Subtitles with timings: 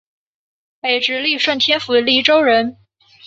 [0.79, 2.77] 北直隶顺天府蓟州人。